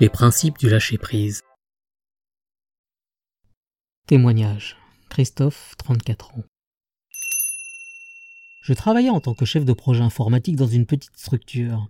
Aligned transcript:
Les 0.00 0.08
principes 0.08 0.58
du 0.58 0.68
lâcher-prise. 0.68 1.42
Témoignage. 4.06 4.76
Christophe, 5.08 5.74
34 5.78 6.36
ans. 6.36 6.44
Je 8.62 8.72
travaillais 8.74 9.10
en 9.10 9.18
tant 9.18 9.34
que 9.34 9.44
chef 9.44 9.64
de 9.64 9.72
projet 9.72 10.04
informatique 10.04 10.54
dans 10.54 10.68
une 10.68 10.86
petite 10.86 11.16
structure. 11.16 11.88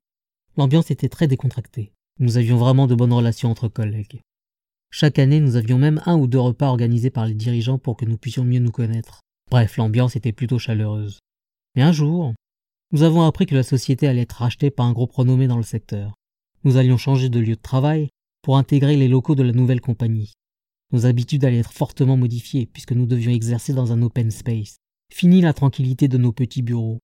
L'ambiance 0.57 0.91
était 0.91 1.11
très 1.11 1.27
décontractée. 1.27 1.93
Nous 2.19 2.39
avions 2.39 2.57
vraiment 2.57 2.87
de 2.87 2.95
bonnes 2.95 3.13
relations 3.13 3.51
entre 3.51 3.69
collègues. 3.69 4.23
Chaque 4.91 5.19
année, 5.19 5.41
nous 5.41 5.57
avions 5.57 5.77
même 5.77 6.01
un 6.07 6.17
ou 6.17 6.27
deux 6.27 6.41
repas 6.41 6.69
organisés 6.69 7.11
par 7.11 7.27
les 7.27 7.35
dirigeants 7.35 7.79
pour 7.79 7.99
que 7.99 8.07
nous 8.07 8.17
puissions 8.17 8.45
mieux 8.45 8.61
nous 8.61 8.73
connaître. 8.73 9.21
Bref, 9.51 9.77
l'ambiance 9.77 10.17
était 10.17 10.33
plutôt 10.33 10.59
chaleureuse. 10.59 11.19
Mais 11.77 11.83
un 11.83 11.93
jour, 11.93 12.33
nous 12.91 13.03
avons 13.03 13.21
appris 13.21 13.45
que 13.45 13.55
la 13.55 13.63
société 13.63 14.09
allait 14.09 14.23
être 14.23 14.39
rachetée 14.39 14.71
par 14.71 14.87
un 14.87 14.93
groupe 14.95 15.13
renommé 15.13 15.47
dans 15.47 15.59
le 15.59 15.63
secteur. 15.63 16.15
Nous 16.65 16.77
allions 16.77 16.97
changer 16.97 17.29
de 17.29 17.39
lieu 17.39 17.57
de 17.57 17.61
travail 17.61 18.09
pour 18.43 18.57
intégrer 18.57 18.97
les 18.97 19.09
locaux 19.09 19.35
de 19.35 19.43
la 19.43 19.53
nouvelle 19.53 19.81
compagnie. 19.81 20.33
Nos 20.93 21.07
habitudes 21.07 21.45
allaient 21.45 21.59
être 21.59 21.73
fortement 21.73 22.17
modifiées 22.17 22.67
puisque 22.67 22.93
nous 22.93 23.07
devions 23.07 23.31
exercer 23.31 23.75
dans 23.75 23.93
un 23.93 24.03
open 24.03 24.31
space. 24.31 24.79
Fini 25.13 25.41
la 25.41 25.53
tranquillité 25.53 26.09
de 26.09 26.19
nos 26.19 26.33
petits 26.33 26.63
bureaux. 26.63 26.99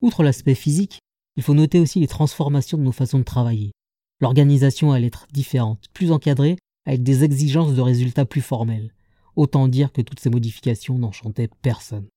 Outre 0.00 0.22
l'aspect 0.22 0.54
physique, 0.54 1.00
il 1.36 1.42
faut 1.42 1.54
noter 1.54 1.80
aussi 1.80 2.00
les 2.00 2.06
transformations 2.06 2.78
de 2.78 2.82
nos 2.82 2.92
façons 2.92 3.18
de 3.18 3.24
travailler. 3.24 3.72
L'organisation 4.20 4.92
allait 4.92 5.08
être 5.08 5.26
différente, 5.32 5.86
plus 5.92 6.10
encadrée, 6.10 6.56
avec 6.86 7.02
des 7.02 7.24
exigences 7.24 7.74
de 7.74 7.80
résultats 7.80 8.24
plus 8.24 8.40
formels. 8.40 8.92
Autant 9.36 9.68
dire 9.68 9.92
que 9.92 10.02
toutes 10.02 10.20
ces 10.20 10.30
modifications 10.30 10.98
n'enchantaient 10.98 11.50
personne. 11.62 12.08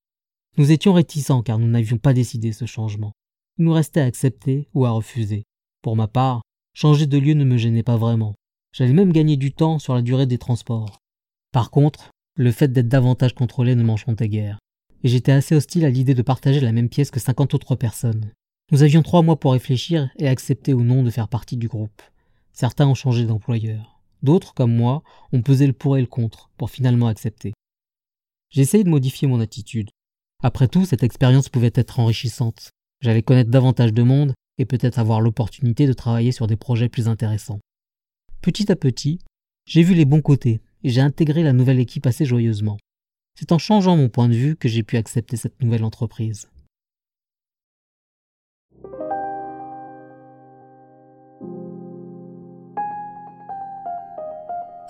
Nous 0.57 0.71
étions 0.71 0.93
réticents 0.93 1.43
car 1.43 1.59
nous 1.59 1.67
n'avions 1.67 1.97
pas 1.97 2.13
décidé 2.13 2.51
ce 2.51 2.65
changement. 2.65 3.11
Il 3.57 3.65
nous 3.65 3.73
restait 3.73 4.01
à 4.01 4.05
accepter 4.05 4.69
ou 4.73 4.85
à 4.85 4.91
refuser. 4.91 5.43
Pour 5.81 5.95
ma 5.95 6.07
part, 6.07 6.41
Changer 6.73 7.05
de 7.05 7.17
lieu 7.17 7.33
ne 7.33 7.43
me 7.43 7.57
gênait 7.57 7.83
pas 7.83 7.97
vraiment. 7.97 8.35
J'allais 8.73 8.93
même 8.93 9.11
gagner 9.11 9.35
du 9.35 9.51
temps 9.51 9.77
sur 9.77 9.93
la 9.93 10.01
durée 10.01 10.25
des 10.25 10.37
transports. 10.37 10.99
Par 11.51 11.69
contre, 11.69 12.11
le 12.37 12.51
fait 12.51 12.69
d'être 12.69 12.87
davantage 12.87 13.35
contrôlé 13.35 13.75
ne 13.75 13.83
m'enchantait 13.83 14.29
guère. 14.29 14.57
Et 15.03 15.09
j'étais 15.09 15.33
assez 15.33 15.55
hostile 15.55 15.83
à 15.83 15.89
l'idée 15.89 16.13
de 16.13 16.21
partager 16.21 16.61
la 16.61 16.71
même 16.71 16.87
pièce 16.87 17.11
que 17.11 17.19
cinquante 17.19 17.53
autres 17.53 17.75
personnes. 17.75 18.31
Nous 18.71 18.83
avions 18.83 19.01
trois 19.01 19.21
mois 19.21 19.37
pour 19.37 19.51
réfléchir 19.51 20.09
et 20.17 20.29
accepter 20.29 20.73
ou 20.73 20.83
non 20.83 21.03
de 21.03 21.09
faire 21.09 21.27
partie 21.27 21.57
du 21.57 21.67
groupe. 21.67 22.01
Certains 22.53 22.87
ont 22.87 22.95
changé 22.95 23.25
d'employeur. 23.25 23.99
D'autres, 24.23 24.53
comme 24.53 24.73
moi, 24.73 25.03
ont 25.33 25.41
pesé 25.41 25.67
le 25.67 25.73
pour 25.73 25.97
et 25.97 26.01
le 26.01 26.07
contre 26.07 26.49
pour 26.57 26.69
finalement 26.69 27.07
accepter. 27.07 27.53
J'ai 28.49 28.61
essayé 28.61 28.83
de 28.83 28.89
modifier 28.89 29.27
mon 29.27 29.41
attitude. 29.41 29.89
Après 30.41 30.67
tout, 30.67 30.85
cette 30.85 31.03
expérience 31.03 31.49
pouvait 31.49 31.71
être 31.75 31.99
enrichissante. 31.99 32.71
J'allais 33.01 33.23
connaître 33.23 33.49
davantage 33.49 33.93
de 33.93 34.03
monde 34.03 34.33
et 34.57 34.65
peut-être 34.65 34.99
avoir 34.99 35.21
l'opportunité 35.21 35.87
de 35.87 35.93
travailler 35.93 36.31
sur 36.31 36.47
des 36.47 36.55
projets 36.55 36.89
plus 36.89 37.07
intéressants. 37.07 37.59
Petit 38.41 38.71
à 38.71 38.75
petit, 38.75 39.19
j'ai 39.65 39.83
vu 39.83 39.93
les 39.93 40.05
bons 40.05 40.21
côtés 40.21 40.61
et 40.83 40.89
j'ai 40.89 41.01
intégré 41.01 41.43
la 41.43 41.53
nouvelle 41.53 41.79
équipe 41.79 42.05
assez 42.05 42.25
joyeusement. 42.25 42.77
C'est 43.35 43.51
en 43.51 43.57
changeant 43.57 43.97
mon 43.97 44.09
point 44.09 44.29
de 44.29 44.35
vue 44.35 44.55
que 44.55 44.67
j'ai 44.67 44.83
pu 44.83 44.97
accepter 44.97 45.37
cette 45.37 45.61
nouvelle 45.61 45.83
entreprise. 45.83 46.49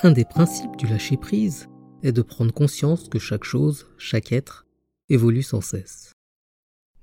Un 0.03 0.11
des 0.11 0.25
principes 0.25 0.75
du 0.77 0.87
lâcher-prise 0.87 1.69
est 2.01 2.11
de 2.11 2.23
prendre 2.23 2.51
conscience 2.51 3.07
que 3.07 3.19
chaque 3.19 3.43
chose, 3.43 3.87
chaque 3.99 4.31
être, 4.31 4.65
évolue 5.09 5.43
sans 5.43 5.61
cesse. 5.61 6.13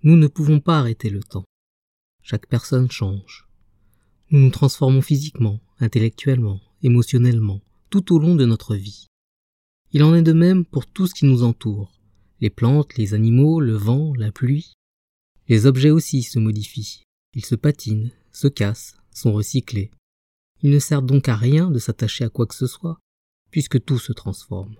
Nous 0.03 0.17
ne 0.17 0.27
pouvons 0.27 0.59
pas 0.59 0.81
arrêter 0.81 1.09
le 1.09 1.23
temps. 1.23 1.45
Chaque 2.23 2.47
personne 2.47 2.91
change. 2.91 3.47
Nous 4.31 4.41
nous 4.41 4.51
transformons 4.51 5.03
physiquement, 5.03 5.61
intellectuellement, 5.81 6.61
émotionnellement, 6.83 7.63
tout 7.91 8.15
au 8.15 8.19
long 8.19 8.35
de 8.35 8.45
notre 8.45 8.75
vie. 8.75 9.07
Il 9.93 10.03
en 10.03 10.15
est 10.15 10.23
de 10.23 10.33
même 10.33 10.65
pour 10.65 10.87
tout 10.87 11.07
ce 11.07 11.15
qui 11.15 11.25
nous 11.25 11.43
entoure. 11.43 11.99
Les 12.41 12.51
plantes, 12.51 12.97
les 12.97 13.15
animaux, 13.15 13.61
le 13.61 13.75
vent, 13.75 14.15
la 14.15 14.31
pluie. 14.31 14.75
Les 15.49 15.67
objets 15.67 15.91
aussi 15.91 16.23
se 16.23 16.39
modifient. 16.39 17.03
Ils 17.35 17.45
se 17.45 17.55
patinent, 17.55 18.13
se 18.33 18.49
cassent, 18.49 18.97
sont 19.13 19.33
recyclés. 19.33 19.91
Il 20.63 20.71
ne 20.71 20.79
sert 20.79 21.03
donc 21.03 21.29
à 21.29 21.37
rien 21.37 21.71
de 21.71 21.79
s'attacher 21.79 22.25
à 22.25 22.29
quoi 22.29 22.47
que 22.47 22.55
ce 22.55 22.67
soit, 22.67 22.99
puisque 23.51 23.83
tout 23.85 23.99
se 23.99 24.13
transforme. 24.13 24.77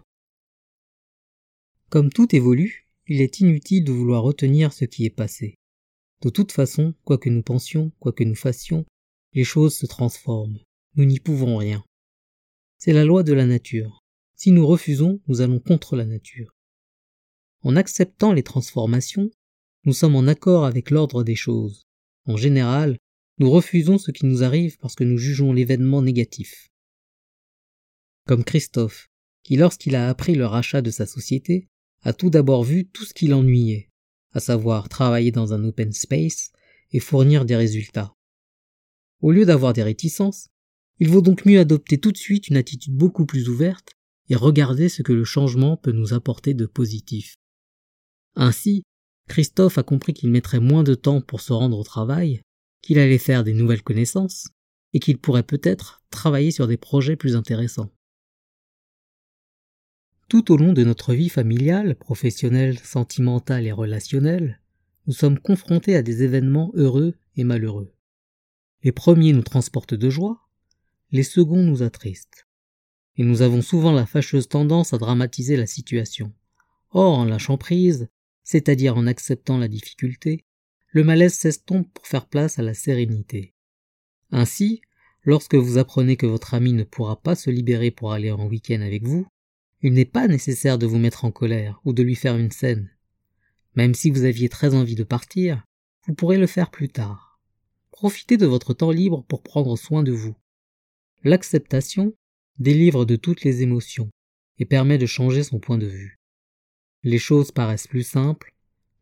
Comme 1.89 2.11
tout 2.11 2.35
évolue, 2.35 2.87
il 3.07 3.23
est 3.23 3.41
inutile 3.41 3.85
de 3.85 3.93
vouloir 3.93 4.23
retenir 4.23 4.73
ce 4.73 4.85
qui 4.85 5.07
est 5.07 5.11
passé. 5.11 5.55
De 6.23 6.31
toute 6.31 6.51
façon, 6.51 6.95
quoi 7.05 7.17
que 7.17 7.29
nous 7.29 7.43
pensions, 7.43 7.93
quoi 8.01 8.13
que 8.13 8.25
nous 8.25 8.35
fassions, 8.35 8.85
les 9.35 9.45
choses 9.45 9.77
se 9.77 9.87
transforment. 9.87 10.59
Nous 10.97 11.05
n'y 11.05 11.21
pouvons 11.21 11.57
rien. 11.57 11.85
C'est 12.79 12.93
la 12.93 13.05
loi 13.05 13.23
de 13.23 13.33
la 13.33 13.47
nature. 13.47 14.01
Si 14.35 14.51
nous 14.51 14.67
refusons, 14.67 15.21
nous 15.29 15.41
allons 15.41 15.61
contre 15.61 15.97
la 15.97 16.07
nature. 16.07 16.53
En 17.63 17.77
acceptant 17.77 18.33
les 18.33 18.43
transformations, 18.43 19.31
nous 19.85 19.93
sommes 19.93 20.17
en 20.17 20.27
accord 20.27 20.65
avec 20.65 20.91
l'ordre 20.91 21.23
des 21.23 21.37
choses. 21.37 21.87
En 22.27 22.37
général, 22.37 22.99
nous 23.39 23.51
refusons 23.51 23.99
ce 23.99 24.11
qui 24.11 24.27
nous 24.27 24.43
arrive 24.43 24.77
parce 24.79 24.97
que 24.97 25.05
nous 25.05 25.19
jugeons 25.19 25.53
l'événement 25.53 26.03
négatif. 26.03 26.69
Comme 28.27 28.45
Christophe, 28.45 29.09
qui 29.45 29.57
lorsqu'il 29.57 29.95
a 29.95 30.09
appris 30.09 30.35
le 30.35 30.47
rachat 30.47 30.83
de 30.83 30.91
sa 30.91 31.07
société, 31.07 31.69
a 32.03 32.13
tout 32.13 32.31
d'abord 32.31 32.65
vu 32.65 32.87
tout 32.87 33.05
ce 33.05 33.15
qui 33.15 33.29
l'ennuyait 33.29 33.89
à 34.33 34.41
savoir 34.41 34.89
travailler 34.89 35.31
dans 35.31 35.53
un 35.53 35.65
open 35.65 35.93
space 35.93 36.53
et 36.93 37.01
fournir 37.01 37.45
des 37.45 37.57
résultats. 37.57 38.15
Au 39.21 39.33
lieu 39.33 39.45
d'avoir 39.45 39.73
des 39.73 39.83
réticences, 39.83 40.49
il 41.01 41.09
vaut 41.09 41.23
donc 41.23 41.45
mieux 41.45 41.61
adopter 41.61 41.99
tout 41.99 42.13
de 42.13 42.17
suite 42.17 42.49
une 42.49 42.57
attitude 42.57 42.95
beaucoup 42.95 43.27
plus 43.27 43.49
ouverte 43.49 43.93
et 44.29 44.37
regarder 44.37 44.89
ce 44.89 45.03
que 45.03 45.13
le 45.13 45.25
changement 45.25 45.77
peut 45.77 45.93
nous 45.93 46.13
apporter 46.13 46.55
de 46.55 46.67
positif. 46.67 47.37
Ainsi, 48.35 48.83
Christophe 49.29 49.79
a 49.79 49.83
compris 49.83 50.15
qu'il 50.15 50.31
mettrait 50.31 50.61
moins 50.61 50.83
de 50.83 50.95
temps 50.95 51.21
pour 51.21 51.41
se 51.41 51.53
rendre 51.53 51.79
au 51.79 51.85
travail, 51.85 52.41
qu'il 52.83 52.99
allait 52.99 53.19
faire 53.19 53.45
des 53.45 53.53
nouvelles 53.53 53.83
connaissances, 53.83 54.49
et 54.93 55.01
qu'il 55.01 55.19
pourrait 55.19 55.43
peut-être 55.43 56.03
travailler 56.11 56.51
sur 56.51 56.67
des 56.67 56.77
projets 56.77 57.17
plus 57.17 57.37
intéressants. 57.37 57.91
Tout 60.29 60.53
au 60.53 60.59
long 60.59 60.75
de 60.75 60.85
notre 60.85 61.15
vie 61.15 61.31
familiale, 61.31 61.95
professionnelle, 61.95 62.79
sentimentale 62.81 63.67
et 63.67 63.73
relationnelle, 63.73 64.61
nous 65.07 65.15
sommes 65.15 65.39
confrontés 65.39 65.97
à 65.97 66.03
des 66.03 66.23
événements 66.23 66.71
heureux 66.75 67.15
et 67.37 67.45
malheureux. 67.45 67.95
Les 68.83 68.93
premiers 68.93 69.33
nous 69.33 69.43
transportent 69.43 69.95
de 69.95 70.11
joie, 70.11 70.47
les 71.13 71.23
seconds 71.23 71.63
nous 71.63 71.83
attristent. 71.83 72.47
Et 73.17 73.25
nous 73.25 73.41
avons 73.41 73.63
souvent 73.63 73.91
la 73.91 74.05
fâcheuse 74.05 74.49
tendance 74.49 74.93
à 74.93 74.99
dramatiser 74.99 75.57
la 75.57 75.67
situation. 75.67 76.35
Or, 76.91 77.19
en 77.19 77.25
lâchant 77.25 77.57
prise, 77.57 78.09
c'est-à-dire 78.45 78.99
en 78.99 79.07
acceptant 79.07 79.57
la 79.57 79.69
difficulté, 79.69 80.45
le 80.89 81.05
malaise 81.05 81.35
s'estompe 81.35 81.91
pour 81.95 82.07
faire 82.07 82.27
place 82.27 82.59
à 82.59 82.63
la 82.63 82.75
sérénité. 82.75 83.55
Ainsi, 84.31 84.83
lorsque 85.23 85.55
vous 85.55 85.79
apprenez 85.79 86.19
que 86.19 86.27
votre 86.27 86.53
ami 86.53 86.75
ne 86.75 86.85
pourra 86.85 87.19
pas 87.19 87.35
se 87.35 87.49
libérer 87.49 87.91
pour 87.91 88.13
aller 88.13 88.31
en 88.31 88.47
week-end 88.47 88.83
avec 88.83 89.05
vous, 89.05 89.27
il 89.83 89.93
n'est 89.93 90.05
pas 90.05 90.29
nécessaire 90.29 90.79
de 90.79 90.87
vous 90.87 90.99
mettre 90.99 91.25
en 91.25 91.31
colère 91.31 91.81
ou 91.85 91.93
de 91.93 92.03
lui 92.03 92.15
faire 92.15 92.37
une 92.37 92.51
scène. 92.51 92.91
Même 93.75 93.95
si 93.95 94.11
vous 94.11 94.25
aviez 94.25 94.49
très 94.49 94.75
envie 94.75 94.97
de 94.97 95.05
partir, 95.05 95.65
vous 96.07 96.15
pourrez 96.15 96.39
le 96.39 96.47
faire 96.47 96.71
plus 96.71 96.89
tard. 96.89 97.39
Profitez 97.91 98.37
de 98.37 98.47
votre 98.47 98.75
temps 98.75 98.91
libre 98.91 99.25
pour 99.29 99.43
prendre 99.43 99.77
soin 99.77 100.03
de 100.03 100.13
vous. 100.13 100.35
L'acceptation 101.23 102.15
délivre 102.59 103.05
de 103.05 103.17
toutes 103.17 103.45
les 103.45 103.63
émotions 103.63 104.11
et 104.59 104.65
permet 104.65 104.99
de 104.99 105.07
changer 105.07 105.45
son 105.45 105.61
point 105.61 105.79
de 105.79 105.87
vue. 105.87 106.19
Les 107.05 107.19
choses 107.19 107.53
paraissent 107.53 107.87
plus 107.87 108.03
simples, 108.03 108.53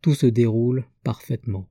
tout 0.01 0.13
se 0.13 0.27
déroule 0.27 0.85
parfaitement. 1.03 1.67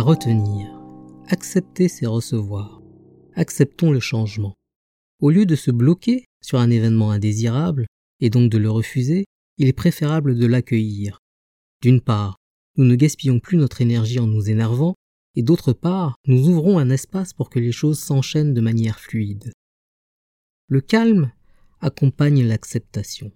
Retenir. 0.00 0.78
Accepter, 1.28 1.88
c'est 1.88 2.06
recevoir. 2.06 2.82
Acceptons 3.34 3.90
le 3.90 3.98
changement. 3.98 4.54
Au 5.20 5.30
lieu 5.30 5.46
de 5.46 5.56
se 5.56 5.70
bloquer 5.70 6.26
sur 6.42 6.58
un 6.58 6.70
événement 6.70 7.10
indésirable, 7.10 7.86
et 8.20 8.28
donc 8.28 8.50
de 8.50 8.58
le 8.58 8.70
refuser, 8.70 9.24
il 9.56 9.68
est 9.68 9.72
préférable 9.72 10.36
de 10.36 10.46
l'accueillir. 10.46 11.18
D'une 11.82 12.02
part, 12.02 12.36
nous 12.76 12.84
ne 12.84 12.94
gaspillons 12.94 13.40
plus 13.40 13.56
notre 13.56 13.80
énergie 13.80 14.20
en 14.20 14.26
nous 14.26 14.50
énervant, 14.50 14.94
et 15.34 15.42
d'autre 15.42 15.72
part, 15.72 16.16
nous 16.26 16.48
ouvrons 16.48 16.78
un 16.78 16.90
espace 16.90 17.32
pour 17.32 17.48
que 17.48 17.58
les 17.58 17.72
choses 17.72 17.98
s'enchaînent 17.98 18.54
de 18.54 18.60
manière 18.60 19.00
fluide. 19.00 19.52
Le 20.68 20.82
calme 20.82 21.32
accompagne 21.80 22.46
l'acceptation. 22.46 23.32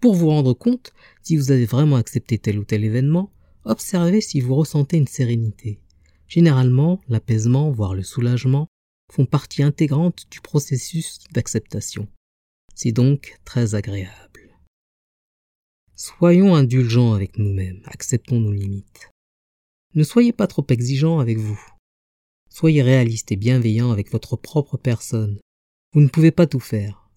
Pour 0.00 0.14
vous 0.14 0.28
rendre 0.28 0.52
compte 0.52 0.92
si 1.22 1.38
vous 1.38 1.50
avez 1.52 1.64
vraiment 1.64 1.96
accepté 1.96 2.38
tel 2.38 2.58
ou 2.58 2.64
tel 2.64 2.84
événement, 2.84 3.32
observez 3.64 4.20
si 4.20 4.40
vous 4.40 4.54
ressentez 4.54 4.98
une 4.98 5.08
sérénité. 5.08 5.80
Généralement, 6.28 7.00
l'apaisement, 7.08 7.70
voire 7.70 7.94
le 7.94 8.02
soulagement, 8.02 8.68
font 9.12 9.26
partie 9.26 9.62
intégrante 9.62 10.26
du 10.30 10.40
processus 10.40 11.20
d'acceptation. 11.32 12.08
C'est 12.74 12.92
donc 12.92 13.38
très 13.44 13.74
agréable. 13.74 14.58
Soyons 15.94 16.54
indulgents 16.54 17.14
avec 17.14 17.38
nous-mêmes, 17.38 17.80
acceptons 17.86 18.40
nos 18.40 18.52
limites. 18.52 19.10
Ne 19.94 20.02
soyez 20.02 20.32
pas 20.32 20.46
trop 20.46 20.66
exigeants 20.68 21.20
avec 21.20 21.38
vous. 21.38 21.58
Soyez 22.50 22.82
réaliste 22.82 23.32
et 23.32 23.36
bienveillant 23.36 23.92
avec 23.92 24.10
votre 24.10 24.36
propre 24.36 24.76
personne. 24.76 25.38
Vous 25.94 26.00
ne 26.00 26.08
pouvez 26.08 26.32
pas 26.32 26.46
tout 26.46 26.60
faire. 26.60 27.08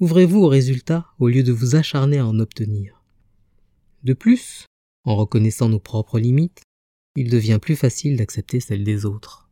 Ouvrez-vous 0.00 0.40
aux 0.40 0.48
résultats 0.48 1.06
au 1.18 1.28
lieu 1.28 1.42
de 1.42 1.52
vous 1.52 1.76
acharner 1.76 2.18
à 2.18 2.26
en 2.26 2.38
obtenir. 2.38 3.02
De 4.02 4.14
plus, 4.14 4.66
en 5.04 5.16
reconnaissant 5.16 5.68
nos 5.68 5.80
propres 5.80 6.18
limites, 6.18 6.62
il 7.16 7.30
devient 7.30 7.58
plus 7.60 7.76
facile 7.76 8.16
d'accepter 8.16 8.60
celles 8.60 8.84
des 8.84 9.04
autres. 9.04 9.45